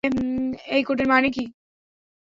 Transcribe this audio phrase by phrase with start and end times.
[0.71, 1.43] এই কোডের মানে কি?